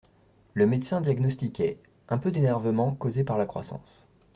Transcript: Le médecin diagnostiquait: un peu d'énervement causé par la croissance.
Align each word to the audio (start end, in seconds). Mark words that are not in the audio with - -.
Le 0.55 0.65
médecin 0.65 0.99
diagnostiquait: 0.99 1.77
un 2.09 2.17
peu 2.17 2.31
d'énervement 2.31 2.95
causé 2.95 3.23
par 3.23 3.37
la 3.37 3.45
croissance. 3.45 4.07